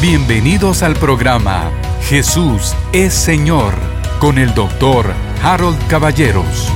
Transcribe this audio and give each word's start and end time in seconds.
Bienvenidos 0.00 0.82
al 0.82 0.94
programa 0.94 1.70
Jesús 2.08 2.72
es 2.94 3.12
Señor 3.12 3.74
con 4.18 4.38
el 4.38 4.54
doctor 4.54 5.12
Harold 5.42 5.76
Caballeros. 5.88 6.72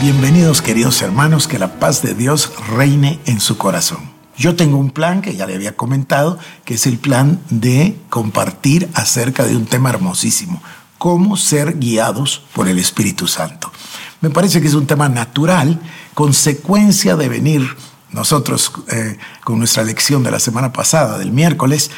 Bienvenidos 0.00 0.62
queridos 0.62 1.02
hermanos, 1.02 1.48
que 1.48 1.58
la 1.58 1.80
paz 1.80 2.00
de 2.00 2.14
Dios 2.14 2.52
reine 2.76 3.18
en 3.26 3.40
su 3.40 3.58
corazón. 3.58 3.98
Yo 4.36 4.54
tengo 4.54 4.78
un 4.78 4.90
plan 4.90 5.20
que 5.20 5.34
ya 5.34 5.48
le 5.48 5.56
había 5.56 5.74
comentado, 5.74 6.38
que 6.64 6.74
es 6.74 6.86
el 6.86 6.96
plan 6.96 7.40
de 7.50 7.96
compartir 8.08 8.88
acerca 8.94 9.44
de 9.44 9.56
un 9.56 9.66
tema 9.66 9.90
hermosísimo, 9.90 10.62
cómo 10.98 11.36
ser 11.36 11.80
guiados 11.80 12.44
por 12.54 12.68
el 12.68 12.78
Espíritu 12.78 13.26
Santo. 13.26 13.72
Me 14.20 14.30
parece 14.30 14.60
que 14.60 14.68
es 14.68 14.74
un 14.74 14.86
tema 14.86 15.08
natural, 15.08 15.80
consecuencia 16.14 17.16
de 17.16 17.28
venir 17.28 17.66
nosotros 18.14 18.72
eh, 18.90 19.18
con 19.42 19.58
nuestra 19.58 19.82
lección 19.82 20.22
de 20.22 20.30
la 20.30 20.38
semana 20.38 20.72
pasada, 20.72 21.18
del 21.18 21.32
miércoles, 21.32 21.90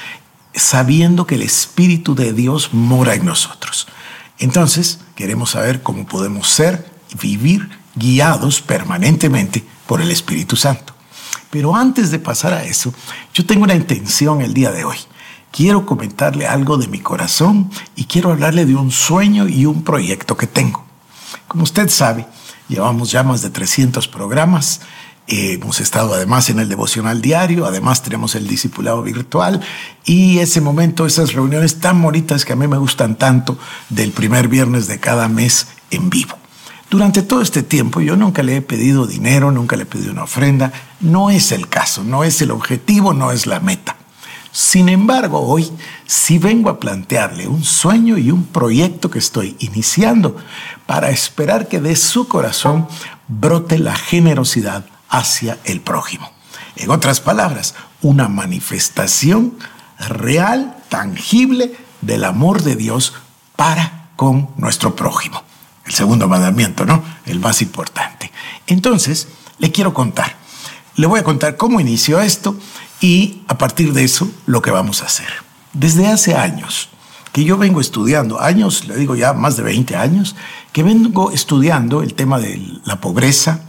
sabiendo 0.54 1.26
que 1.26 1.34
el 1.34 1.42
Espíritu 1.42 2.14
de 2.14 2.32
Dios 2.32 2.70
mora 2.72 3.14
en 3.14 3.26
nosotros. 3.26 3.86
Entonces, 4.38 5.00
queremos 5.14 5.50
saber 5.50 5.82
cómo 5.82 6.06
podemos 6.06 6.48
ser 6.48 6.90
y 7.10 7.18
vivir 7.18 7.68
guiados 7.94 8.62
permanentemente 8.62 9.64
por 9.86 10.00
el 10.00 10.10
Espíritu 10.10 10.56
Santo. 10.56 10.94
Pero 11.50 11.76
antes 11.76 12.10
de 12.10 12.18
pasar 12.18 12.54
a 12.54 12.64
eso, 12.64 12.92
yo 13.34 13.44
tengo 13.44 13.64
una 13.64 13.74
intención 13.74 14.40
el 14.40 14.54
día 14.54 14.72
de 14.72 14.84
hoy. 14.84 14.96
Quiero 15.52 15.86
comentarle 15.86 16.46
algo 16.46 16.78
de 16.78 16.88
mi 16.88 17.00
corazón 17.00 17.70
y 17.94 18.04
quiero 18.04 18.32
hablarle 18.32 18.64
de 18.64 18.74
un 18.74 18.90
sueño 18.90 19.48
y 19.48 19.66
un 19.66 19.84
proyecto 19.84 20.36
que 20.36 20.46
tengo. 20.46 20.84
Como 21.46 21.62
usted 21.62 21.88
sabe, 21.88 22.26
llevamos 22.68 23.10
ya 23.10 23.22
más 23.22 23.42
de 23.42 23.50
300 23.50 24.08
programas 24.08 24.80
hemos 25.28 25.80
estado 25.80 26.14
además 26.14 26.50
en 26.50 26.58
el 26.58 26.68
devocional 26.68 27.20
diario, 27.20 27.66
además 27.66 28.02
tenemos 28.02 28.34
el 28.34 28.46
discipulado 28.46 29.02
virtual 29.02 29.60
y 30.04 30.38
ese 30.38 30.60
momento, 30.60 31.06
esas 31.06 31.32
reuniones 31.32 31.80
tan 31.80 32.00
bonitas 32.00 32.44
que 32.44 32.52
a 32.52 32.56
mí 32.56 32.68
me 32.68 32.78
gustan 32.78 33.16
tanto 33.16 33.58
del 33.88 34.12
primer 34.12 34.48
viernes 34.48 34.86
de 34.86 35.00
cada 35.00 35.28
mes 35.28 35.68
en 35.90 36.10
vivo. 36.10 36.36
Durante 36.88 37.22
todo 37.22 37.42
este 37.42 37.62
tiempo 37.64 38.00
yo 38.00 38.16
nunca 38.16 38.42
le 38.42 38.56
he 38.56 38.62
pedido 38.62 39.06
dinero, 39.06 39.50
nunca 39.50 39.76
le 39.76 39.82
he 39.82 39.86
pedido 39.86 40.12
una 40.12 40.24
ofrenda, 40.24 40.72
no 41.00 41.30
es 41.30 41.50
el 41.50 41.68
caso, 41.68 42.04
no 42.04 42.22
es 42.22 42.40
el 42.40 42.52
objetivo, 42.52 43.12
no 43.12 43.32
es 43.32 43.46
la 43.46 43.58
meta. 43.58 43.96
Sin 44.52 44.88
embargo, 44.88 45.40
hoy 45.40 45.70
sí 46.06 46.38
vengo 46.38 46.70
a 46.70 46.80
plantearle 46.80 47.46
un 47.46 47.62
sueño 47.62 48.16
y 48.16 48.30
un 48.30 48.44
proyecto 48.44 49.10
que 49.10 49.18
estoy 49.18 49.54
iniciando 49.58 50.36
para 50.86 51.10
esperar 51.10 51.68
que 51.68 51.80
de 51.80 51.94
su 51.96 52.26
corazón 52.26 52.88
brote 53.28 53.78
la 53.78 53.94
generosidad 53.94 54.86
hacia 55.08 55.58
el 55.64 55.80
prójimo. 55.80 56.30
En 56.76 56.90
otras 56.90 57.20
palabras, 57.20 57.74
una 58.02 58.28
manifestación 58.28 59.58
real, 59.98 60.76
tangible 60.88 61.76
del 62.00 62.24
amor 62.24 62.62
de 62.62 62.76
Dios 62.76 63.14
para 63.56 64.10
con 64.16 64.50
nuestro 64.56 64.94
prójimo. 64.94 65.42
El 65.84 65.92
segundo 65.92 66.28
mandamiento, 66.28 66.84
¿no? 66.84 67.02
El 67.24 67.40
más 67.40 67.62
importante. 67.62 68.30
Entonces, 68.66 69.28
le 69.58 69.70
quiero 69.70 69.94
contar. 69.94 70.36
Le 70.96 71.06
voy 71.06 71.20
a 71.20 71.24
contar 71.24 71.56
cómo 71.56 71.80
inició 71.80 72.20
esto 72.20 72.56
y 73.00 73.42
a 73.48 73.58
partir 73.58 73.92
de 73.92 74.04
eso 74.04 74.28
lo 74.46 74.62
que 74.62 74.70
vamos 74.70 75.02
a 75.02 75.06
hacer. 75.06 75.28
Desde 75.72 76.08
hace 76.08 76.34
años 76.34 76.88
que 77.32 77.44
yo 77.44 77.58
vengo 77.58 77.82
estudiando, 77.82 78.40
años, 78.40 78.86
le 78.86 78.96
digo 78.96 79.14
ya 79.14 79.34
más 79.34 79.58
de 79.58 79.62
20 79.62 79.94
años, 79.94 80.34
que 80.72 80.82
vengo 80.82 81.30
estudiando 81.32 82.02
el 82.02 82.14
tema 82.14 82.38
de 82.38 82.80
la 82.84 82.98
pobreza, 82.98 83.60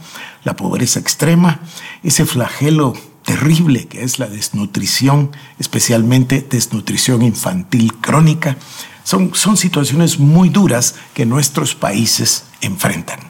la 0.48 0.56
pobreza 0.56 0.98
extrema, 0.98 1.60
ese 2.02 2.24
flagelo 2.24 2.94
terrible 3.22 3.86
que 3.86 4.02
es 4.02 4.18
la 4.18 4.28
desnutrición, 4.28 5.30
especialmente 5.58 6.40
desnutrición 6.40 7.20
infantil 7.20 7.92
crónica. 8.00 8.56
Son, 9.04 9.34
son 9.34 9.58
situaciones 9.58 10.18
muy 10.18 10.48
duras 10.48 10.94
que 11.12 11.26
nuestros 11.26 11.74
países 11.74 12.44
enfrentan. 12.62 13.20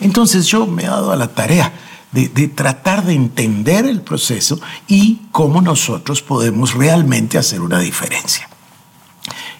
Entonces 0.00 0.48
yo 0.48 0.66
me 0.66 0.82
he 0.82 0.86
dado 0.86 1.12
a 1.12 1.16
la 1.16 1.28
tarea 1.28 1.72
de, 2.10 2.48
tratar 2.48 3.04
de 3.04 3.14
entender 3.14 3.86
el 3.86 4.00
proceso 4.00 4.60
y 4.88 5.28
cómo 5.30 5.62
nosotros 5.62 6.22
podemos 6.22 6.74
realmente 6.74 7.38
hacer 7.38 7.60
una 7.60 7.78
diferencia. 7.78 8.48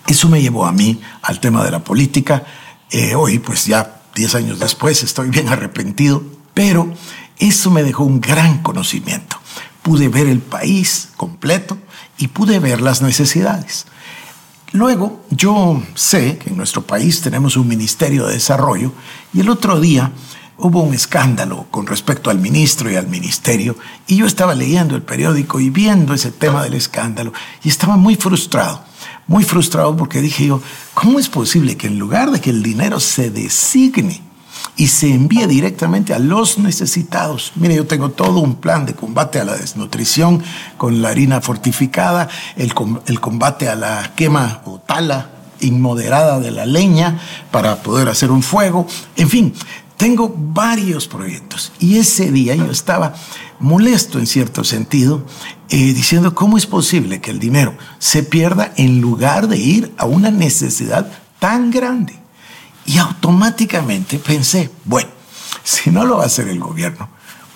Eso 0.08 0.28
me 0.28 0.42
llevó 0.42 0.66
a 0.66 0.72
mí 0.72 1.00
al 1.22 1.38
tema 1.38 1.64
de 1.64 1.70
la 1.70 1.84
política. 1.84 2.44
Eh, 2.90 3.14
hoy, 3.14 3.38
pues 3.38 3.66
ya 3.66 4.02
10 4.16 4.34
años 4.34 4.58
después, 4.58 5.04
estoy 5.04 5.28
bien 5.30 5.48
arrepentido 5.48 6.34
pero 6.54 6.92
eso 7.38 7.70
me 7.70 7.82
dejó 7.82 8.04
un 8.04 8.20
gran 8.20 8.62
conocimiento. 8.62 9.36
Pude 9.82 10.08
ver 10.08 10.28
el 10.28 10.40
país 10.40 11.10
completo 11.16 11.76
y 12.16 12.28
pude 12.28 12.58
ver 12.58 12.80
las 12.80 13.02
necesidades. 13.02 13.86
Luego, 14.72 15.24
yo 15.30 15.82
sé 15.94 16.38
que 16.38 16.50
en 16.50 16.56
nuestro 16.56 16.82
país 16.82 17.20
tenemos 17.20 17.56
un 17.56 17.68
Ministerio 17.68 18.26
de 18.26 18.34
Desarrollo 18.34 18.92
y 19.32 19.40
el 19.40 19.48
otro 19.48 19.78
día 19.78 20.10
hubo 20.56 20.82
un 20.82 20.94
escándalo 20.94 21.66
con 21.70 21.86
respecto 21.86 22.30
al 22.30 22.38
ministro 22.38 22.90
y 22.90 22.96
al 22.96 23.08
ministerio 23.08 23.76
y 24.06 24.16
yo 24.16 24.26
estaba 24.26 24.54
leyendo 24.54 24.94
el 24.94 25.02
periódico 25.02 25.60
y 25.60 25.70
viendo 25.70 26.14
ese 26.14 26.30
tema 26.30 26.62
del 26.62 26.74
escándalo 26.74 27.32
y 27.62 27.68
estaba 27.68 27.96
muy 27.96 28.14
frustrado, 28.16 28.82
muy 29.26 29.44
frustrado 29.44 29.96
porque 29.96 30.20
dije 30.20 30.46
yo, 30.46 30.60
¿cómo 30.94 31.18
es 31.18 31.28
posible 31.28 31.76
que 31.76 31.88
en 31.88 31.98
lugar 31.98 32.30
de 32.30 32.40
que 32.40 32.50
el 32.50 32.62
dinero 32.62 33.00
se 33.00 33.30
designe 33.30 34.22
y 34.76 34.88
se 34.88 35.12
envía 35.12 35.46
directamente 35.46 36.14
a 36.14 36.18
los 36.18 36.58
necesitados. 36.58 37.52
Mire, 37.54 37.76
yo 37.76 37.86
tengo 37.86 38.10
todo 38.10 38.40
un 38.40 38.56
plan 38.56 38.86
de 38.86 38.94
combate 38.94 39.38
a 39.38 39.44
la 39.44 39.56
desnutrición 39.56 40.42
con 40.76 41.00
la 41.00 41.10
harina 41.10 41.40
fortificada, 41.40 42.28
el, 42.56 42.74
combate 42.74 43.68
a 43.68 43.76
la 43.76 44.12
quema 44.16 44.62
o 44.64 44.78
tala 44.80 45.30
inmoderada 45.60 46.40
de 46.40 46.50
la 46.50 46.66
leña 46.66 47.20
para 47.50 47.82
poder 47.82 48.08
hacer 48.08 48.30
un 48.30 48.42
fuego. 48.42 48.86
En 49.16 49.28
fin, 49.28 49.54
tengo 49.96 50.34
varios 50.36 51.06
proyectos 51.06 51.72
y 51.78 51.98
ese 51.98 52.32
día 52.32 52.56
yo 52.56 52.70
estaba 52.70 53.14
molesto 53.60 54.18
en 54.18 54.26
cierto 54.26 54.64
sentido, 54.64 55.24
eh, 55.70 55.94
diciendo 55.94 56.34
cómo 56.34 56.58
es 56.58 56.66
posible 56.66 57.20
que 57.20 57.30
el 57.30 57.38
dinero 57.38 57.76
se 58.00 58.24
pierda 58.24 58.72
en 58.76 59.00
lugar 59.00 59.46
de 59.46 59.58
ir 59.58 59.94
a 59.96 60.06
una 60.06 60.30
necesidad 60.30 61.10
tan 61.38 61.70
grande. 61.70 62.23
Y 62.86 62.98
automáticamente 62.98 64.18
pensé, 64.18 64.70
bueno, 64.84 65.10
si 65.62 65.90
no 65.90 66.04
lo 66.04 66.18
va 66.18 66.24
a 66.24 66.26
hacer 66.26 66.48
el 66.48 66.60
gobierno, 66.60 67.08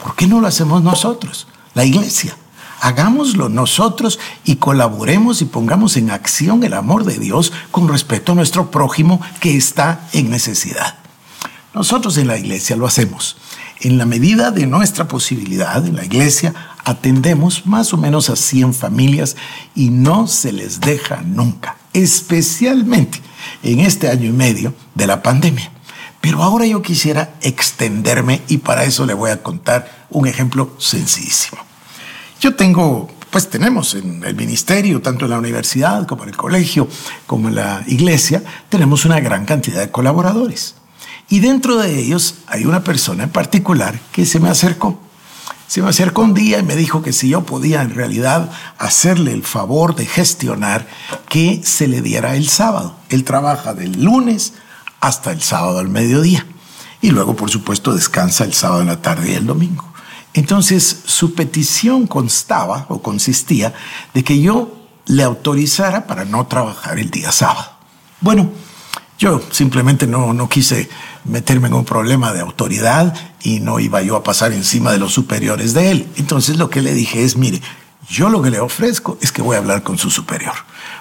¿por 0.02 0.14
qué 0.14 0.26
no 0.26 0.40
lo 0.40 0.46
hacemos 0.46 0.82
nosotros, 0.82 1.46
la 1.74 1.84
iglesia? 1.84 2.36
Hagámoslo 2.80 3.48
nosotros 3.48 4.18
y 4.44 4.56
colaboremos 4.56 5.42
y 5.42 5.46
pongamos 5.46 5.96
en 5.96 6.10
acción 6.10 6.62
el 6.62 6.74
amor 6.74 7.04
de 7.04 7.18
Dios 7.18 7.52
con 7.70 7.88
respecto 7.88 8.32
a 8.32 8.34
nuestro 8.36 8.70
prójimo 8.70 9.20
que 9.40 9.56
está 9.56 10.08
en 10.12 10.30
necesidad. 10.30 10.96
Nosotros 11.74 12.16
en 12.18 12.28
la 12.28 12.38
iglesia 12.38 12.76
lo 12.76 12.86
hacemos. 12.86 13.36
En 13.80 13.98
la 13.98 14.06
medida 14.06 14.50
de 14.50 14.66
nuestra 14.66 15.06
posibilidad, 15.06 15.84
en 15.86 15.96
la 15.96 16.04
iglesia 16.04 16.54
atendemos 16.84 17.66
más 17.66 17.92
o 17.92 17.96
menos 17.96 18.30
a 18.30 18.36
100 18.36 18.74
familias 18.74 19.36
y 19.74 19.90
no 19.90 20.26
se 20.26 20.52
les 20.52 20.80
deja 20.80 21.22
nunca, 21.22 21.76
especialmente 21.92 23.20
en 23.62 23.80
este 23.80 24.08
año 24.08 24.26
y 24.26 24.32
medio 24.32 24.74
de 24.94 25.06
la 25.06 25.22
pandemia. 25.22 25.70
Pero 26.20 26.42
ahora 26.42 26.66
yo 26.66 26.82
quisiera 26.82 27.34
extenderme 27.40 28.42
y 28.48 28.58
para 28.58 28.84
eso 28.84 29.06
le 29.06 29.14
voy 29.14 29.30
a 29.30 29.42
contar 29.42 30.06
un 30.10 30.26
ejemplo 30.26 30.74
sencillísimo. 30.78 31.62
Yo 32.40 32.54
tengo, 32.54 33.08
pues 33.30 33.48
tenemos 33.48 33.94
en 33.94 34.24
el 34.24 34.34
ministerio, 34.34 35.00
tanto 35.00 35.24
en 35.24 35.30
la 35.30 35.38
universidad 35.38 36.06
como 36.06 36.24
en 36.24 36.30
el 36.30 36.36
colegio, 36.36 36.88
como 37.26 37.48
en 37.48 37.56
la 37.56 37.84
iglesia, 37.86 38.42
tenemos 38.68 39.04
una 39.04 39.20
gran 39.20 39.44
cantidad 39.44 39.80
de 39.80 39.90
colaboradores. 39.90 40.74
Y 41.28 41.40
dentro 41.40 41.76
de 41.76 41.98
ellos 41.98 42.36
hay 42.46 42.64
una 42.64 42.82
persona 42.82 43.24
en 43.24 43.30
particular 43.30 43.98
que 44.12 44.24
se 44.24 44.40
me 44.40 44.48
acercó 44.48 45.00
se 45.68 45.82
me 45.82 45.90
acercó 45.90 46.22
un 46.22 46.32
día 46.32 46.58
y 46.58 46.62
me 46.62 46.76
dijo 46.76 47.02
que 47.02 47.12
si 47.12 47.28
yo 47.28 47.44
podía 47.44 47.82
en 47.82 47.94
realidad 47.94 48.50
hacerle 48.78 49.34
el 49.34 49.42
favor 49.42 49.94
de 49.94 50.06
gestionar 50.06 50.88
que 51.28 51.60
se 51.62 51.86
le 51.86 52.00
diera 52.00 52.36
el 52.36 52.48
sábado. 52.48 52.96
Él 53.10 53.22
trabaja 53.22 53.74
del 53.74 54.02
lunes 54.02 54.54
hasta 55.00 55.30
el 55.30 55.42
sábado 55.42 55.78
al 55.78 55.88
mediodía. 55.88 56.46
Y 57.02 57.10
luego, 57.10 57.36
por 57.36 57.50
supuesto, 57.50 57.92
descansa 57.92 58.44
el 58.44 58.54
sábado 58.54 58.80
en 58.80 58.86
la 58.86 59.02
tarde 59.02 59.30
y 59.30 59.34
el 59.34 59.46
domingo. 59.46 59.84
Entonces, 60.32 61.02
su 61.04 61.34
petición 61.34 62.06
constaba 62.06 62.86
o 62.88 63.02
consistía 63.02 63.74
de 64.14 64.24
que 64.24 64.40
yo 64.40 64.74
le 65.04 65.22
autorizara 65.22 66.06
para 66.06 66.24
no 66.24 66.46
trabajar 66.46 66.98
el 66.98 67.10
día 67.10 67.30
sábado. 67.30 67.72
Bueno, 68.22 68.50
yo 69.18 69.42
simplemente 69.50 70.06
no, 70.06 70.32
no 70.32 70.48
quise 70.48 70.88
meterme 71.24 71.66
en 71.66 71.74
un 71.74 71.84
problema 71.84 72.32
de 72.32 72.40
autoridad 72.40 73.14
y 73.42 73.58
no 73.58 73.80
iba 73.80 74.00
yo 74.00 74.14
a 74.14 74.22
pasar 74.22 74.52
encima 74.52 74.92
de 74.92 74.98
los 74.98 75.12
superiores 75.12 75.74
de 75.74 75.90
él. 75.90 76.08
Entonces 76.16 76.56
lo 76.56 76.70
que 76.70 76.82
le 76.82 76.94
dije 76.94 77.24
es, 77.24 77.36
mire, 77.36 77.60
yo 78.08 78.28
lo 78.28 78.40
que 78.40 78.50
le 78.50 78.60
ofrezco 78.60 79.18
es 79.20 79.32
que 79.32 79.42
voy 79.42 79.56
a 79.56 79.58
hablar 79.58 79.82
con 79.82 79.98
su 79.98 80.10
superior. 80.10 80.54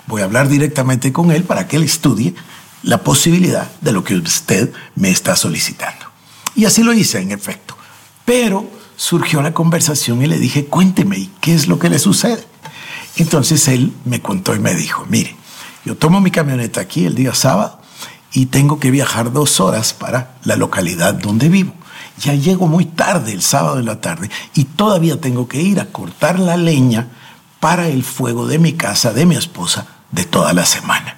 Voy 0.07 0.21
a 0.21 0.25
hablar 0.25 0.49
directamente 0.49 1.13
con 1.13 1.31
él 1.31 1.43
para 1.43 1.67
que 1.67 1.77
él 1.77 1.83
estudie 1.83 2.33
la 2.81 3.03
posibilidad 3.03 3.69
de 3.81 3.91
lo 3.91 4.03
que 4.03 4.15
usted 4.15 4.71
me 4.95 5.11
está 5.11 5.35
solicitando. 5.35 6.07
Y 6.55 6.65
así 6.65 6.81
lo 6.83 6.93
hice, 6.93 7.19
en 7.19 7.31
efecto. 7.31 7.77
Pero 8.25 8.67
surgió 8.95 9.43
la 9.43 9.53
conversación 9.53 10.23
y 10.23 10.27
le 10.27 10.39
dije, 10.39 10.65
cuénteme, 10.65 11.19
¿y 11.19 11.31
qué 11.39 11.53
es 11.53 11.67
lo 11.67 11.77
que 11.77 11.89
le 11.89 11.99
sucede? 11.99 12.43
Entonces 13.15 13.67
él 13.67 13.93
me 14.05 14.21
contó 14.21 14.55
y 14.55 14.59
me 14.59 14.73
dijo, 14.73 15.05
mire, 15.07 15.35
yo 15.85 15.95
tomo 15.95 16.19
mi 16.19 16.31
camioneta 16.31 16.81
aquí 16.81 17.05
el 17.05 17.13
día 17.13 17.33
sábado 17.35 17.79
y 18.33 18.47
tengo 18.47 18.79
que 18.79 18.91
viajar 18.91 19.31
dos 19.31 19.59
horas 19.59 19.93
para 19.93 20.35
la 20.43 20.55
localidad 20.55 21.13
donde 21.13 21.49
vivo. 21.49 21.73
Ya 22.19 22.33
llego 22.33 22.67
muy 22.67 22.85
tarde 22.85 23.31
el 23.31 23.41
sábado 23.41 23.77
de 23.77 23.83
la 23.83 24.01
tarde 24.01 24.29
y 24.53 24.63
todavía 24.63 25.21
tengo 25.21 25.47
que 25.47 25.61
ir 25.61 25.79
a 25.79 25.85
cortar 25.85 26.39
la 26.39 26.57
leña 26.57 27.07
para 27.59 27.87
el 27.87 28.03
fuego 28.03 28.47
de 28.47 28.59
mi 28.59 28.73
casa, 28.73 29.13
de 29.13 29.25
mi 29.25 29.35
esposa, 29.35 29.85
de 30.11 30.25
toda 30.25 30.53
la 30.53 30.65
semana. 30.65 31.17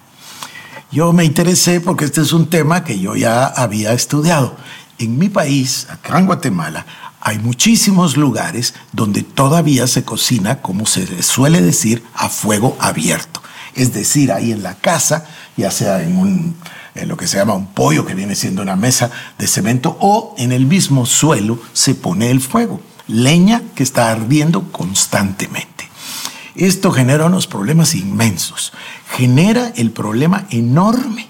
Yo 0.91 1.13
me 1.13 1.23
interesé 1.23 1.81
porque 1.81 2.05
este 2.05 2.21
es 2.21 2.33
un 2.33 2.47
tema 2.47 2.83
que 2.83 2.99
yo 2.99 3.15
ya 3.15 3.45
había 3.45 3.93
estudiado. 3.93 4.55
En 4.97 5.17
mi 5.17 5.29
país, 5.29 5.87
acá 5.89 6.17
en 6.17 6.25
Guatemala, 6.25 6.85
hay 7.21 7.37
muchísimos 7.37 8.17
lugares 8.17 8.73
donde 8.91 9.23
todavía 9.23 9.87
se 9.87 10.03
cocina, 10.03 10.61
como 10.61 10.85
se 10.85 11.21
suele 11.21 11.61
decir, 11.61 12.03
a 12.15 12.29
fuego 12.29 12.75
abierto. 12.79 13.41
Es 13.75 13.93
decir, 13.93 14.31
ahí 14.31 14.51
en 14.51 14.63
la 14.63 14.75
casa, 14.75 15.25
ya 15.55 15.69
sea 15.69 16.01
en, 16.01 16.17
un, 16.17 16.55
en 16.95 17.07
lo 17.07 17.17
que 17.17 17.27
se 17.27 17.37
llama 17.37 17.53
un 17.53 17.67
pollo, 17.67 18.05
que 18.05 18.15
viene 18.15 18.35
siendo 18.35 18.61
una 18.61 18.75
mesa 18.75 19.11
de 19.37 19.47
cemento, 19.47 19.97
o 19.99 20.35
en 20.37 20.51
el 20.51 20.65
mismo 20.65 21.05
suelo 21.05 21.59
se 21.73 21.95
pone 21.95 22.31
el 22.31 22.41
fuego, 22.41 22.81
leña 23.07 23.61
que 23.75 23.83
está 23.83 24.11
ardiendo 24.11 24.71
constantemente. 24.71 25.89
Esto 26.55 26.91
genera 26.91 27.25
unos 27.25 27.47
problemas 27.47 27.95
inmensos. 27.95 28.73
Genera 29.15 29.71
el 29.77 29.91
problema 29.91 30.45
enorme 30.49 31.29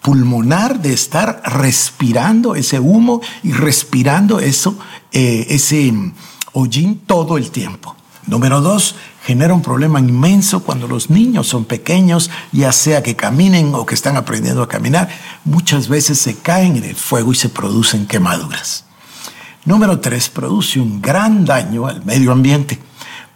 pulmonar 0.00 0.80
de 0.80 0.94
estar 0.94 1.42
respirando 1.44 2.54
ese 2.54 2.80
humo 2.80 3.20
y 3.42 3.52
respirando 3.52 4.40
eso, 4.40 4.78
eh, 5.12 5.46
ese 5.50 5.92
hollín 6.52 7.02
todo 7.06 7.36
el 7.36 7.50
tiempo. 7.50 7.94
Número 8.26 8.62
dos, 8.62 8.94
genera 9.28 9.52
un 9.52 9.60
problema 9.60 10.00
inmenso 10.00 10.64
cuando 10.64 10.88
los 10.88 11.10
niños 11.10 11.46
son 11.46 11.66
pequeños, 11.66 12.30
ya 12.50 12.72
sea 12.72 13.02
que 13.02 13.14
caminen 13.14 13.74
o 13.74 13.84
que 13.84 13.94
están 13.94 14.16
aprendiendo 14.16 14.62
a 14.62 14.68
caminar, 14.68 15.10
muchas 15.44 15.86
veces 15.86 16.18
se 16.18 16.36
caen 16.38 16.76
en 16.76 16.84
el 16.84 16.96
fuego 16.96 17.30
y 17.32 17.34
se 17.34 17.50
producen 17.50 18.06
quemaduras. 18.06 18.86
Número 19.66 20.00
tres, 20.00 20.30
produce 20.30 20.80
un 20.80 21.02
gran 21.02 21.44
daño 21.44 21.86
al 21.86 22.02
medio 22.06 22.32
ambiente 22.32 22.78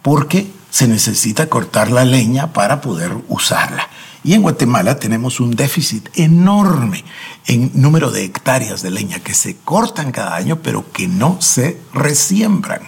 porque 0.01 0.51
se 0.71 0.87
necesita 0.87 1.47
cortar 1.47 1.91
la 1.91 2.05
leña 2.05 2.53
para 2.53 2.81
poder 2.81 3.11
usarla. 3.27 3.87
Y 4.23 4.33
en 4.33 4.41
Guatemala 4.41 4.97
tenemos 4.97 5.39
un 5.39 5.51
déficit 5.51 6.09
enorme 6.15 7.05
en 7.45 7.69
número 7.75 8.09
de 8.09 8.23
hectáreas 8.23 8.81
de 8.81 8.89
leña 8.89 9.19
que 9.19 9.35
se 9.35 9.57
cortan 9.57 10.11
cada 10.11 10.35
año, 10.35 10.57
pero 10.63 10.91
que 10.91 11.07
no 11.07 11.37
se 11.39 11.79
resiembran. 11.93 12.81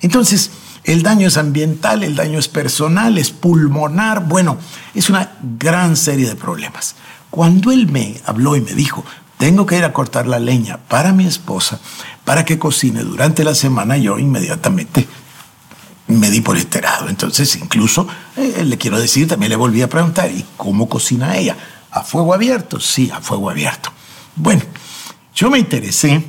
Entonces, 0.00 0.50
el 0.84 1.02
daño 1.02 1.28
es 1.28 1.36
ambiental, 1.36 2.02
el 2.02 2.16
daño 2.16 2.38
es 2.38 2.48
personal, 2.48 3.18
es 3.18 3.30
pulmonar, 3.30 4.26
bueno, 4.26 4.58
es 4.94 5.10
una 5.10 5.32
gran 5.58 5.96
serie 5.96 6.28
de 6.28 6.36
problemas. 6.36 6.96
Cuando 7.30 7.70
él 7.70 7.88
me 7.88 8.20
habló 8.26 8.56
y 8.56 8.60
me 8.60 8.74
dijo, 8.74 9.04
tengo 9.38 9.64
que 9.66 9.78
ir 9.78 9.84
a 9.84 9.92
cortar 9.92 10.26
la 10.26 10.38
leña 10.38 10.78
para 10.78 11.12
mi 11.12 11.26
esposa, 11.26 11.80
para 12.24 12.44
que 12.44 12.58
cocine 12.58 13.02
durante 13.02 13.44
la 13.44 13.54
semana, 13.54 13.96
yo 13.96 14.18
inmediatamente 14.18 15.06
me 16.08 16.30
di 16.30 16.40
por 16.40 16.56
enterado. 16.56 17.08
Entonces, 17.08 17.56
incluso 17.56 18.06
eh, 18.36 18.64
le 18.64 18.78
quiero 18.78 19.00
decir, 19.00 19.28
también 19.28 19.50
le 19.50 19.56
volví 19.56 19.82
a 19.82 19.88
preguntar, 19.88 20.30
¿y 20.30 20.44
cómo 20.56 20.88
cocina 20.88 21.36
ella? 21.36 21.56
¿A 21.90 22.02
fuego 22.02 22.34
abierto? 22.34 22.80
Sí, 22.80 23.10
a 23.10 23.20
fuego 23.20 23.50
abierto. 23.50 23.92
Bueno, 24.36 24.62
yo 25.34 25.50
me 25.50 25.58
interesé 25.58 26.24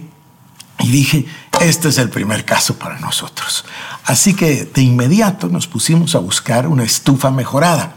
y 0.79 0.89
dije, 0.89 1.25
este 1.61 1.89
es 1.89 1.97
el 1.97 2.09
primer 2.09 2.45
caso 2.45 2.75
para 2.75 2.99
nosotros. 2.99 3.65
Así 4.05 4.33
que 4.33 4.65
de 4.65 4.81
inmediato 4.81 5.47
nos 5.47 5.67
pusimos 5.67 6.15
a 6.15 6.19
buscar 6.19 6.67
una 6.67 6.83
estufa 6.83 7.31
mejorada. 7.31 7.95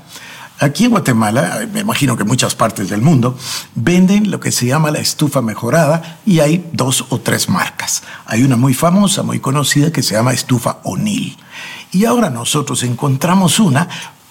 Aquí 0.59 0.85
en 0.85 0.91
Guatemala, 0.91 1.67
me 1.71 1.81
imagino 1.81 2.17
que 2.17 2.23
en 2.23 2.29
muchas 2.29 2.55
partes 2.55 2.89
del 2.89 3.03
mundo, 3.03 3.37
venden 3.75 4.31
lo 4.31 4.41
que 4.41 4.53
se 4.53 4.67
llama 4.67 4.91
la 4.91 5.01
estufa 5.01 5.43
mejorada 5.43 6.21
y 6.25 6.41
hay 6.41 6.71
dos 6.73 7.05
o 7.11 7.21
tres 7.21 7.51
marcas. 7.51 8.03
Hay 8.25 8.43
una 8.43 8.57
muy 8.57 8.73
famosa, 8.73 9.23
muy 9.23 9.39
conocida, 9.39 9.93
que 9.93 10.03
se 10.03 10.15
llama 10.15 10.33
estufa 10.33 10.79
O'Neill. 10.85 11.37
Y 11.93 12.07
ahora 12.07 12.31
nosotros 12.31 12.83
encontramos 12.85 13.61
una, 13.61 13.89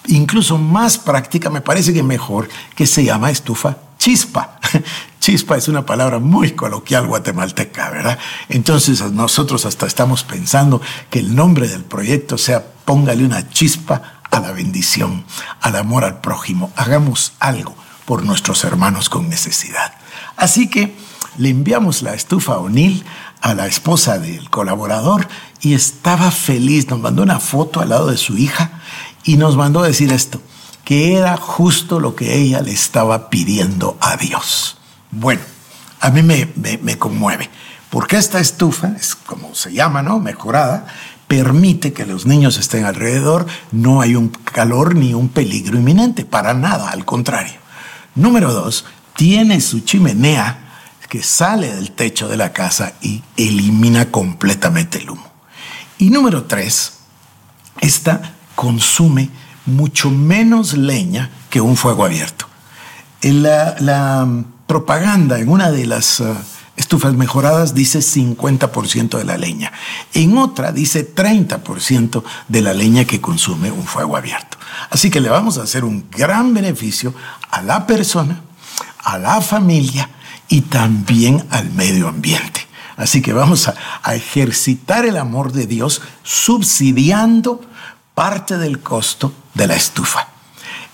incluso 0.08 0.58
más 0.58 0.98
práctica, 0.98 1.48
me 1.48 1.60
parece 1.60 1.92
que 1.92 2.02
mejor, 2.02 2.48
que 2.74 2.86
se 2.86 3.04
llama 3.04 3.30
estufa 3.30 3.85
chispa. 4.06 4.60
Chispa 5.18 5.56
es 5.56 5.66
una 5.66 5.84
palabra 5.84 6.20
muy 6.20 6.52
coloquial 6.52 7.08
guatemalteca, 7.08 7.90
¿verdad? 7.90 8.16
Entonces 8.48 9.02
nosotros 9.10 9.66
hasta 9.66 9.88
estamos 9.88 10.22
pensando 10.22 10.80
que 11.10 11.18
el 11.18 11.34
nombre 11.34 11.66
del 11.66 11.82
proyecto 11.82 12.38
sea 12.38 12.64
Póngale 12.84 13.24
una 13.24 13.50
chispa 13.50 14.20
a 14.30 14.38
la 14.38 14.52
bendición, 14.52 15.24
al 15.60 15.74
amor 15.74 16.04
al 16.04 16.20
prójimo. 16.20 16.70
Hagamos 16.76 17.32
algo 17.40 17.74
por 18.04 18.24
nuestros 18.24 18.62
hermanos 18.62 19.08
con 19.08 19.28
necesidad. 19.28 19.92
Así 20.36 20.70
que 20.70 20.94
le 21.36 21.48
enviamos 21.48 22.02
la 22.02 22.14
estufa 22.14 22.58
O'Neill 22.58 23.02
a 23.40 23.54
la 23.54 23.66
esposa 23.66 24.20
del 24.20 24.48
colaborador 24.50 25.26
y 25.60 25.74
estaba 25.74 26.30
feliz. 26.30 26.88
Nos 26.88 27.00
mandó 27.00 27.24
una 27.24 27.40
foto 27.40 27.80
al 27.80 27.88
lado 27.88 28.06
de 28.06 28.18
su 28.18 28.38
hija 28.38 28.70
y 29.24 29.36
nos 29.36 29.56
mandó 29.56 29.82
a 29.82 29.88
decir 29.88 30.12
esto, 30.12 30.40
que 30.86 31.16
era 31.16 31.36
justo 31.36 31.98
lo 31.98 32.14
que 32.14 32.36
ella 32.36 32.62
le 32.62 32.70
estaba 32.70 33.28
pidiendo 33.28 33.98
a 34.00 34.16
Dios. 34.16 34.78
Bueno, 35.10 35.40
a 35.98 36.10
mí 36.10 36.22
me, 36.22 36.48
me, 36.54 36.78
me 36.78 36.96
conmueve, 36.96 37.50
porque 37.90 38.16
esta 38.16 38.38
estufa 38.38 38.92
es 38.96 39.16
como 39.16 39.52
se 39.56 39.72
llama, 39.72 40.02
¿no? 40.02 40.20
Mejorada, 40.20 40.86
permite 41.26 41.92
que 41.92 42.06
los 42.06 42.24
niños 42.24 42.56
estén 42.56 42.84
alrededor, 42.84 43.46
no 43.72 44.00
hay 44.00 44.14
un 44.14 44.28
calor 44.28 44.94
ni 44.94 45.12
un 45.12 45.28
peligro 45.28 45.76
inminente, 45.76 46.24
para 46.24 46.54
nada, 46.54 46.90
al 46.90 47.04
contrario. 47.04 47.58
Número 48.14 48.52
dos, 48.52 48.84
tiene 49.16 49.60
su 49.60 49.80
chimenea 49.80 50.84
que 51.08 51.20
sale 51.20 51.74
del 51.74 51.90
techo 51.90 52.28
de 52.28 52.36
la 52.36 52.52
casa 52.52 52.92
y 53.02 53.24
elimina 53.36 54.12
completamente 54.12 54.98
el 54.98 55.10
humo. 55.10 55.32
Y 55.98 56.10
número 56.10 56.44
tres, 56.44 56.98
esta 57.80 58.34
consume 58.54 59.30
mucho 59.66 60.10
menos 60.10 60.74
leña 60.74 61.30
que 61.50 61.60
un 61.60 61.76
fuego 61.76 62.04
abierto. 62.04 62.46
La, 63.22 63.76
la 63.80 64.26
propaganda 64.66 65.38
en 65.38 65.48
una 65.48 65.70
de 65.70 65.86
las... 65.86 66.20
Uh, 66.20 66.34
estufas 66.76 67.14
mejoradas 67.14 67.74
dice 67.74 68.00
50% 68.00 69.18
de 69.18 69.24
la 69.24 69.38
leña. 69.38 69.72
En 70.12 70.38
otra 70.38 70.72
dice 70.72 71.14
30% 71.14 72.22
de 72.48 72.62
la 72.62 72.74
leña 72.74 73.04
que 73.04 73.20
consume 73.20 73.70
un 73.70 73.84
fuego 73.84 74.16
abierto. 74.16 74.58
Así 74.90 75.10
que 75.10 75.20
le 75.20 75.30
vamos 75.30 75.58
a 75.58 75.62
hacer 75.62 75.84
un 75.84 76.08
gran 76.10 76.54
beneficio 76.54 77.14
a 77.50 77.62
la 77.62 77.86
persona, 77.86 78.42
a 78.98 79.18
la 79.18 79.40
familia 79.40 80.10
y 80.48 80.62
también 80.62 81.44
al 81.50 81.70
medio 81.70 82.08
ambiente. 82.08 82.66
Así 82.96 83.20
que 83.20 83.32
vamos 83.32 83.68
a, 83.68 83.74
a 84.02 84.14
ejercitar 84.14 85.04
el 85.04 85.16
amor 85.16 85.52
de 85.52 85.66
Dios 85.66 86.02
subsidiando 86.22 87.60
parte 88.14 88.56
del 88.58 88.80
costo 88.80 89.32
de 89.56 89.66
la 89.66 89.74
estufa. 89.74 90.28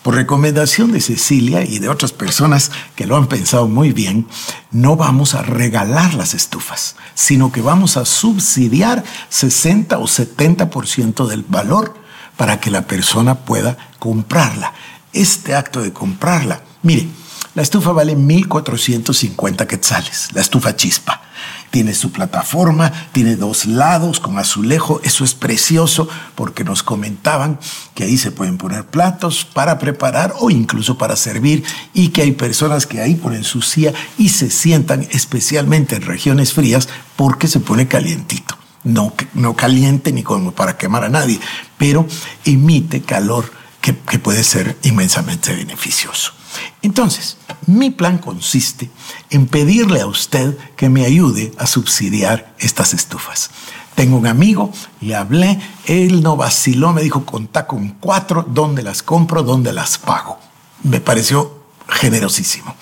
Por 0.03 0.15
recomendación 0.17 0.91
de 0.91 1.01
Cecilia 1.01 1.63
y 1.63 1.79
de 1.79 1.89
otras 1.89 2.13
personas 2.13 2.73
que 2.97 3.07
lo 3.07 3.17
han 3.17 3.29
pensado 3.29 3.69
muy 3.69 3.93
bien, 3.93 4.27
no 4.73 4.97
vamos 4.97 5.35
a 5.35 5.43
regalar 5.43 6.15
las 6.15 6.35
estufas, 6.35 6.97
sino 7.15 7.53
que 7.53 7.61
vamos 7.61 7.97
a 7.97 8.05
subsidiar 8.05 9.05
60 9.29 9.99
o 9.99 10.05
70% 10.05 11.27
del 11.27 11.45
valor 11.47 11.95
para 12.37 12.59
que 12.59 12.71
la 12.71 12.87
persona 12.87 13.41
pueda 13.41 13.77
comprarla. 14.01 14.73
Este 15.13 15.55
acto 15.55 15.83
de 15.83 15.93
comprarla, 15.93 16.63
mire, 16.83 17.07
la 17.55 17.63
estufa 17.63 17.93
vale 17.93 18.17
1.450 18.17 19.67
quetzales, 19.67 20.31
la 20.33 20.41
estufa 20.41 20.75
chispa. 20.75 21.23
Tiene 21.73 21.95
su 21.95 22.13
plataforma, 22.13 22.93
tiene 23.13 23.35
dos 23.35 23.65
lados 23.65 24.21
con 24.21 24.39
azulejo, 24.39 25.01
eso 25.05 25.25
es 25.25 25.33
precioso 25.33 26.07
porque 26.35 26.65
nos 26.65 26.83
comentaban 26.83 27.59
que 27.95 28.05
ahí 28.05 28.19
se 28.19 28.31
pueden 28.31 28.59
poner 28.59 28.85
platos 28.85 29.47
para 29.47 29.79
preparar 29.79 30.35
o 30.39 30.51
incluso 30.51 30.99
para 30.99 31.17
servir 31.17 31.65
y 31.95 32.11
que 32.11 32.21
hay 32.21 32.33
personas 32.33 32.87
que 32.87 33.01
ahí 33.01 33.15
ponen 33.15 33.43
su 33.43 33.63
silla 33.63 33.95
y 34.19 34.29
se 34.29 34.51
sientan 34.51 35.09
especialmente 35.13 35.97
en 35.97 36.03
regiones 36.03 36.53
frías 36.53 36.91
porque 37.17 37.49
se 37.49 37.61
pone 37.61 37.89
calientito. 37.89 38.59
No, 38.85 39.15
no 39.33 39.57
caliente 39.57 40.13
ni 40.13 40.23
como 40.23 40.53
para 40.53 40.77
quemar 40.77 41.05
a 41.05 41.09
nadie, 41.09 41.41
pero 41.79 42.07
emite 42.45 43.01
calor 43.01 43.51
que, 43.81 43.97
que 43.97 44.19
puede 44.19 44.45
ser 44.45 44.77
inmensamente 44.83 45.55
beneficioso. 45.55 46.35
Entonces, 46.83 47.37
mi 47.67 47.91
plan 47.91 48.19
consiste 48.19 48.91
en 49.31 49.47
pedirle 49.47 50.01
a 50.01 50.07
usted 50.07 50.57
que 50.77 50.89
me 50.89 51.05
ayude 51.05 51.53
a 51.59 51.67
subsidiar 51.67 52.55
estas 52.59 52.95
estufas. 52.95 53.51
Tengo 53.95 54.17
un 54.17 54.27
amigo, 54.27 54.73
le 55.01 55.15
hablé, 55.15 55.61
él 55.87 56.23
no 56.23 56.37
vaciló, 56.37 56.93
me 56.93 57.03
dijo, 57.03 57.25
contá 57.25 57.67
con 57.67 57.91
cuatro, 58.01 58.47
¿dónde 58.49 58.83
las 58.83 59.03
compro? 59.03 59.43
¿Dónde 59.43 59.73
las 59.73 59.99
pago? 59.99 60.39
Me 60.83 61.01
pareció 61.01 61.63
generosísimo. 61.89 62.75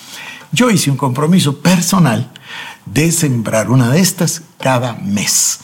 Yo 0.52 0.70
hice 0.70 0.90
un 0.90 0.96
compromiso 0.96 1.58
personal 1.58 2.30
de 2.86 3.12
sembrar 3.12 3.70
una 3.70 3.90
de 3.90 4.00
estas 4.00 4.42
cada 4.58 4.94
mes. 4.94 5.58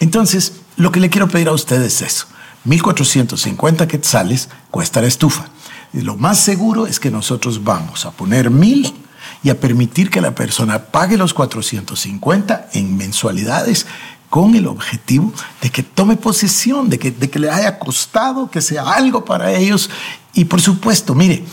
Entonces, 0.00 0.54
lo 0.76 0.90
que 0.90 1.00
le 1.00 1.10
quiero 1.10 1.28
pedir 1.28 1.48
a 1.48 1.52
usted 1.52 1.80
es 1.82 2.02
eso. 2.02 2.26
1.450 2.66 3.86
quetzales 3.86 4.48
cuesta 4.70 5.00
la 5.00 5.08
estufa. 5.08 5.48
Lo 5.92 6.16
más 6.16 6.38
seguro 6.38 6.86
es 6.86 6.98
que 6.98 7.10
nosotros 7.10 7.62
vamos 7.64 8.06
a 8.06 8.12
poner 8.12 8.50
1.000 8.50 8.92
y 9.42 9.50
a 9.50 9.60
permitir 9.60 10.10
que 10.10 10.20
la 10.20 10.34
persona 10.34 10.86
pague 10.86 11.16
los 11.16 11.34
450 11.34 12.70
en 12.72 12.96
mensualidades 12.96 13.86
con 14.30 14.54
el 14.54 14.66
objetivo 14.66 15.32
de 15.60 15.68
que 15.68 15.82
tome 15.82 16.16
posesión, 16.16 16.88
de 16.88 16.98
que, 16.98 17.10
de 17.10 17.28
que 17.28 17.38
le 17.38 17.50
haya 17.50 17.78
costado, 17.78 18.50
que 18.50 18.62
sea 18.62 18.90
algo 18.94 19.24
para 19.26 19.52
ellos. 19.52 19.90
Y 20.32 20.46
por 20.46 20.62
supuesto, 20.62 21.14
mire, 21.14 21.44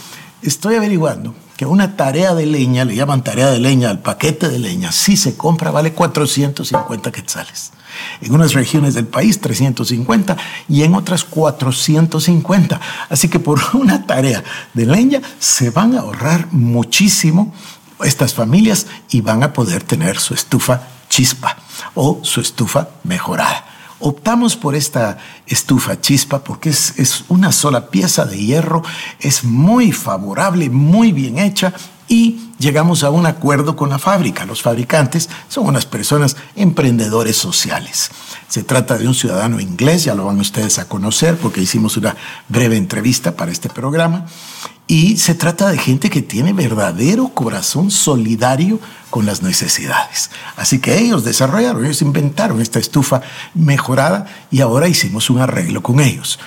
estoy 0.41 0.75
averiguando 0.75 1.35
que 1.57 1.65
una 1.65 1.97
tarea 1.97 2.33
de 2.33 2.45
leña, 2.45 2.85
le 2.85 2.95
llaman 2.95 3.21
tarea 3.21 3.51
de 3.51 3.59
leña 3.59 3.89
al 3.89 3.99
paquete 3.99 4.47
de 4.47 4.59
leña, 4.59 4.93
si 4.93 5.17
se 5.17 5.35
compra 5.35 5.71
vale 5.71 5.91
450 5.91 7.11
quetzales. 7.11 7.73
En 8.21 8.33
unas 8.33 8.53
regiones 8.53 8.93
del 8.93 9.07
país 9.07 9.39
350 9.39 10.37
y 10.67 10.83
en 10.83 10.95
otras 10.95 11.23
450. 11.23 12.79
Así 13.09 13.27
que 13.29 13.39
por 13.39 13.59
una 13.73 14.05
tarea 14.05 14.43
de 14.73 14.85
leña 14.85 15.21
se 15.39 15.69
van 15.69 15.95
a 15.95 16.01
ahorrar 16.01 16.47
muchísimo 16.51 17.53
estas 18.03 18.33
familias 18.33 18.87
y 19.09 19.21
van 19.21 19.43
a 19.43 19.53
poder 19.53 19.83
tener 19.83 20.19
su 20.19 20.33
estufa 20.33 20.87
chispa 21.09 21.57
o 21.95 22.19
su 22.23 22.41
estufa 22.41 22.89
mejorada. 23.03 23.65
Optamos 24.01 24.55
por 24.55 24.75
esta 24.75 25.17
estufa 25.45 25.99
chispa 25.99 26.41
porque 26.43 26.69
es, 26.69 26.97
es, 26.97 27.25
una 27.27 27.51
sola 27.51 27.89
pieza 27.89 28.23
de 28.23 28.37
hierro, 28.37 28.81
es 29.19 29.43
muy 29.43 29.91
favorable, 29.91 30.69
muy 30.69 31.11
bien 31.11 31.37
hecha 31.37 31.73
y 32.09 32.49
llegamos 32.57 33.03
a 33.03 33.11
un 33.11 33.27
acuerdo 33.27 33.75
con 33.75 33.89
la 33.89 33.99
fábrica. 33.99 34.45
Los 34.45 34.63
fabricantes 34.63 35.29
son 35.47 35.67
unas 35.67 35.85
personas 35.85 36.35
emprendedores 36.55 37.37
sociales. 37.37 38.09
Se 38.49 38.63
trata 38.63 38.97
de 38.97 39.07
un 39.07 39.13
ciudadano 39.13 39.59
inglés, 39.59 40.03
ya 40.03 40.15
lo 40.15 40.25
van 40.25 40.39
ustedes 40.39 40.79
a 40.79 40.89
conocer 40.89 41.37
porque 41.37 41.61
hicimos 41.61 41.95
una 41.95 42.17
breve 42.49 42.77
entrevista 42.77 43.35
para 43.35 43.51
este 43.51 43.69
programa. 43.69 44.25
Y 44.87 45.17
se 45.17 45.35
trata 45.35 45.69
de 45.69 45.77
gente 45.77 46.09
que 46.09 46.23
tiene 46.23 46.51
verdadero 46.51 47.29
corazón 47.29 47.91
solidario 47.91 48.79
con 49.11 49.27
las 49.27 49.43
necesidades. 49.43 50.31
Así 50.55 50.79
que 50.79 50.97
ellos 50.97 51.23
desarrollaron, 51.23 51.85
ellos 51.85 52.01
inventaron 52.01 52.59
esta 52.59 52.79
estufa 52.79 53.21
mejorada 53.53 54.25
y 54.49 54.61
ahora 54.61 54.87
hicimos 54.87 55.29
un 55.29 55.41
arreglo 55.41 55.83
con 55.83 55.99
ellos. 55.99 56.39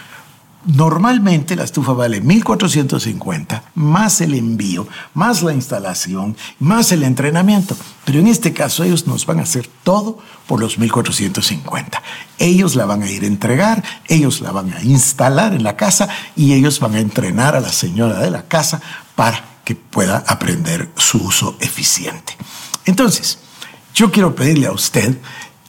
Normalmente 0.64 1.56
la 1.56 1.64
estufa 1.64 1.92
vale 1.92 2.22
1.450 2.22 3.62
más 3.74 4.20
el 4.20 4.34
envío, 4.34 4.86
más 5.12 5.42
la 5.42 5.52
instalación, 5.52 6.36
más 6.60 6.92
el 6.92 7.02
entrenamiento. 7.02 7.76
Pero 8.04 8.20
en 8.20 8.28
este 8.28 8.52
caso 8.52 8.84
ellos 8.84 9.06
nos 9.06 9.26
van 9.26 9.40
a 9.40 9.42
hacer 9.42 9.68
todo 9.82 10.18
por 10.46 10.60
los 10.60 10.78
1.450. 10.78 12.00
Ellos 12.38 12.76
la 12.76 12.86
van 12.86 13.02
a 13.02 13.10
ir 13.10 13.24
a 13.24 13.26
entregar, 13.26 13.82
ellos 14.06 14.40
la 14.40 14.52
van 14.52 14.72
a 14.72 14.82
instalar 14.82 15.52
en 15.52 15.64
la 15.64 15.76
casa 15.76 16.08
y 16.36 16.52
ellos 16.52 16.78
van 16.78 16.94
a 16.94 17.00
entrenar 17.00 17.56
a 17.56 17.60
la 17.60 17.72
señora 17.72 18.20
de 18.20 18.30
la 18.30 18.42
casa 18.42 18.80
para 19.16 19.44
que 19.64 19.74
pueda 19.74 20.24
aprender 20.26 20.90
su 20.96 21.18
uso 21.18 21.56
eficiente. 21.60 22.36
Entonces, 22.84 23.38
yo 23.94 24.10
quiero 24.10 24.34
pedirle 24.34 24.66
a 24.66 24.72
usted 24.72 25.18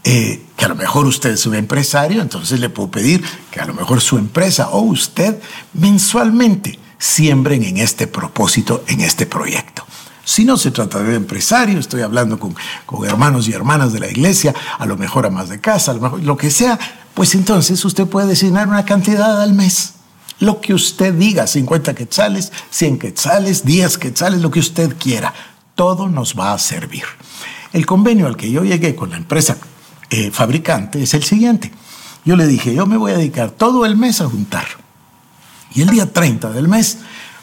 eh, 0.04 0.42
que 0.58 0.66
a 0.66 0.68
lo 0.68 0.76
mejor 0.76 1.06
usted 1.06 1.32
es 1.32 1.46
un 1.46 1.56
empresario, 1.56 2.22
entonces 2.22 2.60
le 2.60 2.70
puedo 2.70 2.92
pedir 2.92 3.24
que 3.52 3.62
a 3.62 3.66
lo 3.66 3.74
mejor 3.74 4.02
su 4.02 4.18
empresa 4.18 4.70
o 4.70 4.82
usted 4.82 5.40
mensualmente 5.74 6.78
siembren 6.98 7.64
en 7.64 7.78
este 7.78 8.08
propósito, 8.08 8.84
en 8.88 9.02
este 9.02 9.26
proyecto. 9.26 9.86
Si 10.26 10.46
no 10.46 10.58
se 10.58 10.72
trata 10.72 11.00
de 11.00 11.16
empresario, 11.16 11.80
estoy 11.80 12.02
hablando 12.02 12.40
con, 12.40 12.56
con, 12.86 13.06
hermanos 13.06 13.48
y 13.48 13.54
hermanas 13.54 13.92
de 13.92 14.00
la 14.00 14.10
iglesia, 14.10 14.54
a 14.78 14.86
lo 14.86 14.98
mejor 14.98 15.26
amas 15.26 15.50
de 15.50 15.60
casa, 15.60 15.92
a 15.92 15.96
lo 15.96 16.02
mejor 16.02 16.24
lo 16.24 16.38
que 16.38 16.50
sea, 16.50 16.80
pues 17.14 17.36
entonces 17.36 17.84
usted 17.84 18.08
puede 18.08 18.28
designar 18.28 18.68
una 18.68 18.86
cantidad 18.86 19.42
al 19.42 19.54
mes. 19.54 19.94
Lo 20.40 20.60
que 20.62 20.74
usted 20.74 21.14
diga, 21.14 21.48
50 21.48 21.94
quetzales, 21.94 22.52
100 22.72 23.00
quetzales, 23.00 23.66
10 23.66 23.98
quetzales, 23.98 24.42
lo 24.42 24.52
que 24.52 24.60
usted 24.60 24.96
quiera, 24.98 25.34
todo 25.76 26.10
nos 26.10 26.38
va 26.38 26.54
a 26.54 26.60
servir. 26.60 27.04
El 27.72 27.86
convenio 27.86 28.28
al 28.28 28.38
que 28.38 28.52
yo 28.52 28.64
llegué 28.64 28.96
con 28.96 29.12
la 29.12 29.18
empresa 29.18 29.58
eh, 30.13 30.29
fabricante 30.29 31.01
es 31.01 31.15
el 31.15 31.24
siguiente. 31.24 31.72
Yo 32.24 32.36
le 32.36 32.46
dije, 32.46 32.72
yo 32.75 32.86
me 32.86 32.98
voy 32.98 33.13
a 33.13 33.17
dedicar 33.17 33.50
todo 33.50 33.84
el 33.84 33.98
mes 33.98 34.22
a 34.22 34.29
juntar. 34.29 34.67
Y 35.74 35.82
el 35.82 35.89
día 35.89 36.13
30 36.13 36.51
del 36.51 36.67
mes 36.67 37.00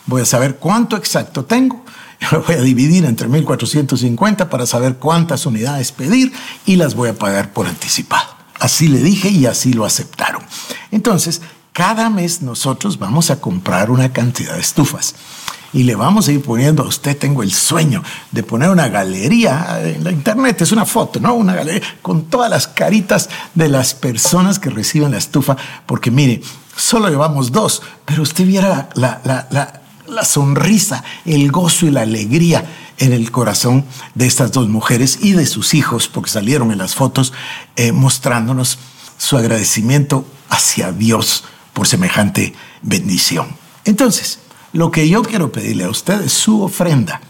voy 0.06 0.22
a 0.22 0.24
saber 0.24 0.58
cuánto 0.58 0.96
exacto 0.96 1.44
tengo. 1.44 1.84
Lo 2.30 2.44
voy 2.44 2.54
a 2.54 2.60
dividir 2.60 3.04
entre 3.06 3.28
1.450 3.28 4.48
para 4.48 4.66
saber 4.66 4.98
cuántas 4.98 5.46
unidades 5.46 5.90
pedir 5.90 6.32
y 6.64 6.76
las 6.76 6.94
voy 6.94 7.08
a 7.08 7.18
pagar 7.18 7.52
por 7.52 7.66
anticipado. 7.66 8.36
Así 8.60 8.86
le 8.86 9.02
dije 9.02 9.30
y 9.30 9.46
así 9.46 9.72
lo 9.72 9.84
aceptaron. 9.84 10.42
Entonces, 10.92 11.40
cada 11.72 12.08
mes 12.08 12.40
nosotros 12.40 13.00
vamos 13.00 13.32
a 13.32 13.40
comprar 13.40 13.90
una 13.90 14.12
cantidad 14.12 14.54
de 14.54 14.60
estufas 14.60 15.16
y 15.72 15.84
le 15.84 15.94
vamos 15.94 16.28
a 16.28 16.32
ir 16.32 16.42
poniendo 16.42 16.82
a 16.82 16.86
usted, 16.86 17.16
tengo 17.16 17.42
el 17.42 17.52
sueño 17.52 18.02
de 18.30 18.42
poner 18.42 18.70
una 18.70 18.88
galería 18.88 19.80
en 19.82 20.04
la 20.04 20.10
internet, 20.10 20.60
es 20.62 20.72
una 20.72 20.84
foto, 20.84 21.20
¿no? 21.20 21.34
Una 21.34 21.54
galería 21.54 21.82
con 22.02 22.24
todas 22.24 22.50
las 22.50 22.66
caritas 22.66 23.28
de 23.54 23.68
las 23.68 23.94
personas 23.94 24.58
que 24.58 24.70
reciben 24.70 25.12
la 25.12 25.18
estufa, 25.18 25.56
porque 25.86 26.10
mire, 26.10 26.42
solo 26.76 27.08
llevamos 27.08 27.52
dos, 27.52 27.82
pero 28.04 28.22
usted 28.22 28.44
viera 28.46 28.88
la, 28.94 29.20
la, 29.24 29.46
la, 29.50 29.80
la 30.08 30.24
sonrisa, 30.24 31.04
el 31.24 31.50
gozo 31.50 31.86
y 31.86 31.90
la 31.90 32.02
alegría 32.02 32.64
en 32.98 33.12
el 33.12 33.30
corazón 33.30 33.84
de 34.14 34.26
estas 34.26 34.52
dos 34.52 34.68
mujeres 34.68 35.18
y 35.22 35.32
de 35.32 35.46
sus 35.46 35.74
hijos, 35.74 36.08
porque 36.08 36.30
salieron 36.30 36.70
en 36.72 36.78
las 36.78 36.94
fotos 36.94 37.32
eh, 37.76 37.92
mostrándonos 37.92 38.78
su 39.16 39.36
agradecimiento 39.36 40.26
hacia 40.48 40.92
Dios 40.92 41.44
por 41.72 41.86
semejante 41.86 42.54
bendición. 42.82 43.48
Entonces, 43.84 44.39
lo 44.72 44.90
que 44.90 45.08
yo 45.08 45.22
quiero 45.22 45.50
pedirle 45.50 45.84
a 45.84 45.90
usted 45.90 46.22
es 46.22 46.32
su 46.32 46.62
ofrenda. 46.62 47.20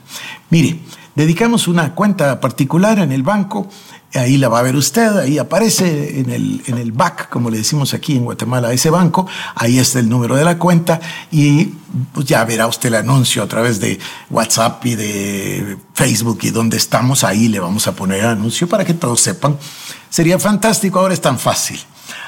Mire, 0.51 0.81
dedicamos 1.15 1.69
una 1.69 1.95
cuenta 1.95 2.41
particular 2.41 2.99
en 2.99 3.13
el 3.13 3.23
banco, 3.23 3.69
ahí 4.15 4.37
la 4.37 4.49
va 4.49 4.59
a 4.59 4.63
ver 4.63 4.77
usted, 4.77 5.17
ahí 5.19 5.39
aparece 5.39 6.21
en 6.21 6.31
el, 6.31 6.63
en 6.67 6.79
el 6.79 6.93
BAC, 6.93 7.29
como 7.29 7.51
le 7.51 7.59
decimos 7.59 7.95
aquí 7.95 8.17
en 8.17 8.25
Guatemala, 8.25 8.73
ese 8.73 8.91
banco, 8.91 9.27
ahí 9.55 9.79
está 9.79 10.01
el 10.01 10.09
número 10.09 10.37
de 10.37 10.45
la 10.45 10.59
cuenta 10.59 11.01
y 11.31 11.67
pues, 12.13 12.27
ya 12.27 12.45
verá 12.45 12.67
usted 12.67 12.89
el 12.89 12.97
anuncio 12.97 13.43
a 13.43 13.47
través 13.47 13.81
de 13.81 13.99
WhatsApp 14.31 14.85
y 14.87 14.95
de 14.97 15.79
Facebook 15.95 16.41
y 16.43 16.51
donde 16.51 16.77
estamos, 16.77 17.25
ahí 17.25 17.49
le 17.49 17.61
vamos 17.61 17.87
a 17.87 17.93
poner 17.93 18.21
el 18.21 18.27
anuncio 18.27 18.69
para 18.69 18.85
que 18.85 18.95
todos 18.95 19.21
sepan. 19.21 19.57
Sería 20.09 20.39
fantástico, 20.39 20.99
ahora 20.99 21.15
es 21.15 21.21
tan 21.21 21.39
fácil. 21.39 21.81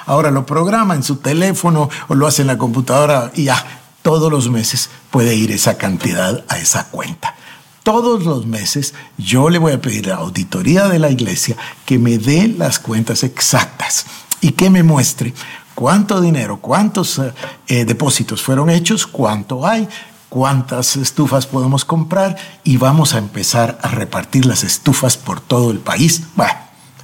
Ahora 0.06 0.30
lo 0.30 0.46
programa 0.46 0.94
en 0.94 1.02
su 1.02 1.16
teléfono 1.16 1.88
o 2.08 2.14
lo 2.14 2.26
hace 2.26 2.42
en 2.42 2.48
la 2.48 2.58
computadora 2.58 3.32
y 3.34 3.44
ya, 3.44 3.81
todos 4.02 4.30
los 4.30 4.50
meses 4.50 4.90
puede 5.10 5.34
ir 5.34 5.50
esa 5.52 5.78
cantidad 5.78 6.44
a 6.48 6.58
esa 6.58 6.88
cuenta. 6.88 7.34
Todos 7.82 8.24
los 8.24 8.46
meses 8.46 8.94
yo 9.18 9.50
le 9.50 9.58
voy 9.58 9.72
a 9.72 9.80
pedir 9.80 10.06
a 10.06 10.16
la 10.16 10.20
auditoría 10.22 10.88
de 10.88 10.98
la 10.98 11.10
iglesia 11.10 11.56
que 11.84 11.98
me 11.98 12.18
dé 12.18 12.46
las 12.48 12.78
cuentas 12.78 13.24
exactas 13.24 14.06
y 14.40 14.52
que 14.52 14.70
me 14.70 14.82
muestre 14.82 15.34
cuánto 15.74 16.20
dinero, 16.20 16.58
cuántos 16.60 17.18
eh, 17.18 17.32
eh, 17.66 17.84
depósitos 17.84 18.42
fueron 18.42 18.70
hechos, 18.70 19.06
cuánto 19.06 19.66
hay, 19.66 19.88
cuántas 20.28 20.96
estufas 20.96 21.46
podemos 21.46 21.84
comprar 21.84 22.36
y 22.62 22.76
vamos 22.76 23.14
a 23.14 23.18
empezar 23.18 23.78
a 23.82 23.88
repartir 23.88 24.46
las 24.46 24.62
estufas 24.62 25.16
por 25.16 25.40
todo 25.40 25.72
el 25.72 25.78
país. 25.78 26.22
Bueno, 26.36 26.54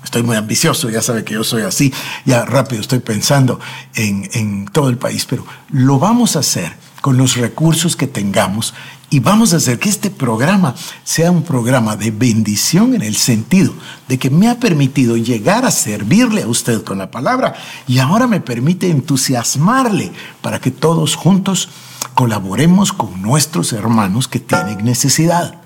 estoy 0.05 0.23
muy 0.23 0.37
ambicioso, 0.37 0.91
ya 0.91 1.03
sabe 1.03 1.25
que 1.25 1.35
yo 1.35 1.43
soy 1.43 1.63
así, 1.63 1.93
ya 2.25 2.45
rápido 2.45 2.81
estoy 2.81 3.01
pensando 3.01 3.59
en, 3.95 4.29
en 4.33 4.67
todo 4.67 4.89
el 4.91 4.97
país, 4.97 5.27
pero 5.27 5.45
lo 5.71 5.99
vamos 5.99 6.37
a 6.37 6.39
hacer 6.39 6.88
con 7.09 7.17
los 7.17 7.39
recursos 7.39 7.97
que 7.97 8.07
tengamos 8.07 8.75
y 9.09 9.21
vamos 9.21 9.55
a 9.55 9.57
hacer 9.57 9.79
que 9.79 9.89
este 9.89 10.11
programa 10.11 10.75
sea 11.05 11.31
un 11.31 11.43
programa 11.43 11.97
de 11.97 12.11
bendición 12.11 12.95
en 12.95 13.01
el 13.01 13.17
sentido 13.17 13.73
de 14.09 14.19
que 14.19 14.29
me 14.29 14.47
ha 14.47 14.61
permitido 14.61 15.17
llegar 15.17 15.65
a 15.65 15.71
servirle 15.71 16.43
a 16.43 16.49
usted 16.49 16.85
con 16.85 16.99
la 16.99 17.11
palabra 17.11 17.55
y 17.87 17.99
ahora 17.99 18.27
me 18.27 18.43
permite 18.43 18.91
entusiasmarle 18.91 20.13
para 20.43 20.61
que 20.61 20.71
todos 20.71 21.15
juntos 21.15 21.71
colaboremos 22.13 22.93
con 22.93 23.23
nuestros 23.23 23.73
hermanos 23.73 24.29
que 24.29 24.41
tienen 24.41 24.85
necesidad. 24.85 25.58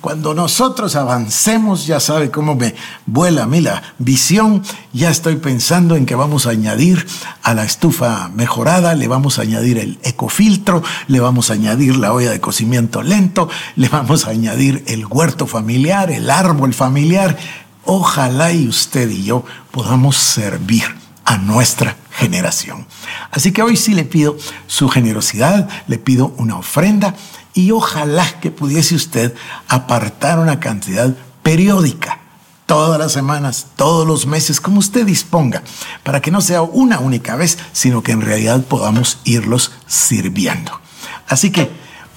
Cuando 0.00 0.32
nosotros 0.32 0.96
avancemos, 0.96 1.86
ya 1.86 2.00
sabe 2.00 2.30
cómo 2.30 2.54
me 2.54 2.74
vuela 3.04 3.42
a 3.42 3.46
mí 3.46 3.60
la 3.60 3.82
visión, 3.98 4.62
ya 4.94 5.10
estoy 5.10 5.36
pensando 5.36 5.94
en 5.94 6.06
que 6.06 6.14
vamos 6.14 6.46
a 6.46 6.50
añadir 6.50 7.06
a 7.42 7.52
la 7.52 7.64
estufa 7.64 8.30
mejorada, 8.34 8.94
le 8.94 9.08
vamos 9.08 9.38
a 9.38 9.42
añadir 9.42 9.76
el 9.76 9.98
ecofiltro, 10.02 10.82
le 11.06 11.20
vamos 11.20 11.50
a 11.50 11.52
añadir 11.52 11.96
la 11.96 12.14
olla 12.14 12.30
de 12.30 12.40
cocimiento 12.40 13.02
lento, 13.02 13.50
le 13.76 13.90
vamos 13.90 14.26
a 14.26 14.30
añadir 14.30 14.84
el 14.86 15.04
huerto 15.04 15.46
familiar, 15.46 16.10
el 16.10 16.30
árbol 16.30 16.72
familiar. 16.72 17.36
Ojalá 17.84 18.52
y 18.52 18.68
usted 18.68 19.10
y 19.10 19.24
yo 19.24 19.44
podamos 19.70 20.16
servir 20.16 20.84
a 21.26 21.36
nuestra 21.36 21.96
generación. 22.12 22.86
Así 23.30 23.52
que 23.52 23.62
hoy 23.62 23.76
sí 23.76 23.92
le 23.92 24.04
pido 24.04 24.38
su 24.66 24.88
generosidad, 24.88 25.68
le 25.88 25.98
pido 25.98 26.32
una 26.38 26.56
ofrenda 26.56 27.14
y 27.54 27.70
ojalá 27.72 28.40
que 28.40 28.50
pudiese 28.50 28.94
usted 28.94 29.34
apartar 29.68 30.38
una 30.38 30.60
cantidad 30.60 31.14
periódica 31.42 32.20
todas 32.66 33.00
las 33.00 33.10
semanas, 33.10 33.66
todos 33.74 34.06
los 34.06 34.26
meses, 34.26 34.60
como 34.60 34.78
usted 34.78 35.04
disponga, 35.04 35.62
para 36.04 36.20
que 36.20 36.30
no 36.30 36.40
sea 36.40 36.62
una 36.62 37.00
única 37.00 37.34
vez, 37.34 37.58
sino 37.72 38.02
que 38.02 38.12
en 38.12 38.20
realidad 38.20 38.62
podamos 38.62 39.18
irlos 39.24 39.72
sirviendo. 39.88 40.80
Así 41.26 41.50
que 41.50 41.68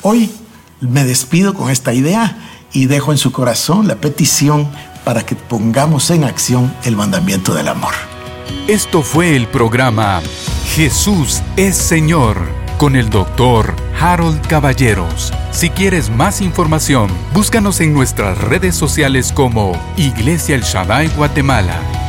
hoy 0.03 0.31
me 0.79 1.05
despido 1.05 1.55
con 1.55 1.71
esta 1.71 1.93
idea 1.93 2.37
y 2.71 2.85
dejo 2.85 3.11
en 3.11 3.17
su 3.17 3.31
corazón 3.31 3.87
la 3.87 3.95
petición 3.95 4.69
para 5.03 5.25
que 5.25 5.35
pongamos 5.35 6.11
en 6.11 6.23
acción 6.23 6.71
el 6.83 6.95
mandamiento 6.95 7.55
del 7.55 7.67
amor. 7.67 7.93
Esto 8.67 9.01
fue 9.01 9.35
el 9.35 9.47
programa 9.47 10.21
Jesús 10.75 11.41
es 11.57 11.75
Señor 11.75 12.37
con 12.77 12.95
el 12.95 13.09
doctor 13.09 13.75
Harold 13.99 14.45
Caballeros. 14.47 15.33
Si 15.51 15.69
quieres 15.69 16.09
más 16.09 16.41
información, 16.41 17.09
búscanos 17.33 17.79
en 17.81 17.93
nuestras 17.93 18.37
redes 18.37 18.75
sociales 18.75 19.31
como 19.31 19.73
Iglesia 19.97 20.55
El 20.55 20.61
Shaddai 20.61 21.07
Guatemala 21.09 22.02